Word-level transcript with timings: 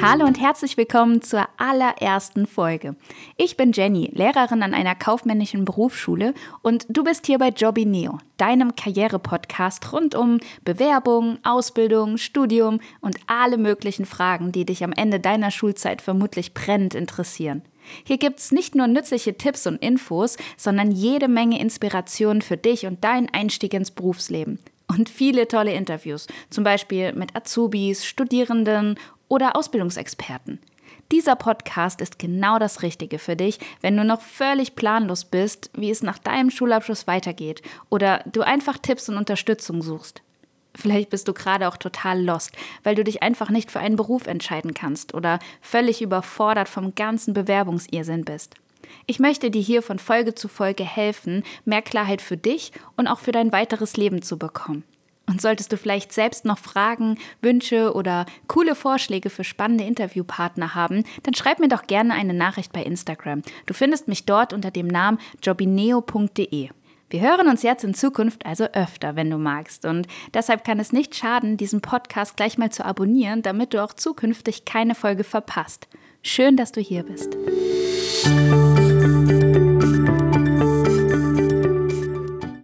Hallo 0.00 0.24
und 0.24 0.40
herzlich 0.40 0.78
willkommen 0.78 1.20
zur 1.20 1.46
allerersten 1.58 2.46
Folge. 2.46 2.96
Ich 3.36 3.58
bin 3.58 3.72
Jenny, 3.72 4.10
Lehrerin 4.14 4.62
an 4.62 4.72
einer 4.72 4.94
kaufmännischen 4.94 5.66
Berufsschule 5.66 6.32
und 6.62 6.86
du 6.88 7.04
bist 7.04 7.26
hier 7.26 7.38
bei 7.38 7.48
Jobby 7.48 7.84
Neo, 7.84 8.18
deinem 8.38 8.74
Karriere-Podcast 8.74 9.92
rund 9.92 10.14
um 10.14 10.38
Bewerbung, 10.64 11.38
Ausbildung, 11.42 12.16
Studium 12.16 12.80
und 13.02 13.18
alle 13.26 13.58
möglichen 13.58 14.06
Fragen, 14.06 14.50
die 14.50 14.64
dich 14.64 14.82
am 14.82 14.92
Ende 14.92 15.20
deiner 15.20 15.50
Schulzeit 15.50 16.00
vermutlich 16.00 16.54
brennend 16.54 16.94
interessieren. 16.94 17.60
Hier 18.04 18.16
gibt 18.16 18.38
es 18.38 18.50
nicht 18.50 18.74
nur 18.74 18.86
nützliche 18.86 19.36
Tipps 19.36 19.66
und 19.66 19.76
Infos, 19.82 20.38
sondern 20.56 20.90
jede 20.90 21.28
Menge 21.28 21.60
Inspiration 21.60 22.40
für 22.40 22.56
dich 22.56 22.86
und 22.86 23.04
deinen 23.04 23.28
Einstieg 23.28 23.74
ins 23.74 23.90
Berufsleben 23.90 24.58
und 24.88 25.08
viele 25.08 25.46
tolle 25.46 25.72
Interviews, 25.72 26.26
zum 26.50 26.64
Beispiel 26.64 27.12
mit 27.12 27.36
Azubis, 27.36 28.04
Studierenden 28.04 28.98
oder 29.28 29.56
Ausbildungsexperten. 29.56 30.58
Dieser 31.10 31.36
Podcast 31.36 32.02
ist 32.02 32.18
genau 32.18 32.58
das 32.58 32.82
Richtige 32.82 33.18
für 33.18 33.34
dich, 33.34 33.58
wenn 33.80 33.96
du 33.96 34.04
noch 34.04 34.20
völlig 34.20 34.74
planlos 34.74 35.24
bist, 35.24 35.70
wie 35.74 35.90
es 35.90 36.02
nach 36.02 36.18
deinem 36.18 36.50
Schulabschluss 36.50 37.06
weitergeht 37.06 37.62
oder 37.88 38.22
du 38.30 38.42
einfach 38.42 38.76
Tipps 38.76 39.08
und 39.08 39.16
Unterstützung 39.16 39.82
suchst. 39.82 40.20
Vielleicht 40.74 41.08
bist 41.10 41.26
du 41.26 41.32
gerade 41.32 41.68
auch 41.68 41.76
total 41.76 42.22
lost, 42.22 42.52
weil 42.82 42.94
du 42.94 43.04
dich 43.04 43.22
einfach 43.22 43.48
nicht 43.48 43.70
für 43.70 43.80
einen 43.80 43.96
Beruf 43.96 44.26
entscheiden 44.26 44.74
kannst 44.74 45.14
oder 45.14 45.38
völlig 45.62 46.02
überfordert 46.02 46.68
vom 46.68 46.94
ganzen 46.94 47.32
Bewerbungsirrsinn 47.32 48.24
bist. 48.24 48.54
Ich 49.06 49.18
möchte 49.18 49.50
dir 49.50 49.62
hier 49.62 49.82
von 49.82 49.98
Folge 49.98 50.34
zu 50.34 50.48
Folge 50.48 50.84
helfen, 50.84 51.42
mehr 51.64 51.82
Klarheit 51.82 52.22
für 52.22 52.36
dich 52.36 52.72
und 52.96 53.06
auch 53.06 53.20
für 53.20 53.32
dein 53.32 53.52
weiteres 53.52 53.96
Leben 53.96 54.22
zu 54.22 54.38
bekommen. 54.38 54.84
Und 55.28 55.42
solltest 55.42 55.70
du 55.72 55.76
vielleicht 55.76 56.12
selbst 56.12 56.46
noch 56.46 56.58
Fragen, 56.58 57.18
Wünsche 57.42 57.92
oder 57.92 58.24
coole 58.46 58.74
Vorschläge 58.74 59.28
für 59.28 59.44
spannende 59.44 59.84
Interviewpartner 59.84 60.74
haben, 60.74 61.04
dann 61.22 61.34
schreib 61.34 61.58
mir 61.58 61.68
doch 61.68 61.86
gerne 61.86 62.14
eine 62.14 62.32
Nachricht 62.32 62.72
bei 62.72 62.82
Instagram. 62.82 63.42
Du 63.66 63.74
findest 63.74 64.08
mich 64.08 64.24
dort 64.24 64.54
unter 64.54 64.70
dem 64.70 64.86
Namen 64.86 65.18
jobineo.de. 65.42 66.70
Wir 67.10 67.20
hören 67.20 67.48
uns 67.48 67.62
jetzt 67.62 67.84
in 67.84 67.94
Zukunft 67.94 68.44
also 68.44 68.64
öfter, 68.64 69.16
wenn 69.16 69.30
du 69.30 69.38
magst. 69.38 69.86
Und 69.86 70.06
deshalb 70.34 70.64
kann 70.64 70.78
es 70.78 70.92
nicht 70.92 71.14
schaden, 71.14 71.56
diesen 71.56 71.80
Podcast 71.80 72.36
gleich 72.36 72.58
mal 72.58 72.70
zu 72.70 72.84
abonnieren, 72.84 73.42
damit 73.42 73.72
du 73.72 73.82
auch 73.82 73.94
zukünftig 73.94 74.64
keine 74.66 74.94
Folge 74.94 75.24
verpasst. 75.24 75.88
Schön, 76.22 76.56
dass 76.56 76.72
du 76.72 76.80
hier 76.80 77.04
bist. 77.04 77.36
Thank 78.28 78.78
you. 78.78 78.87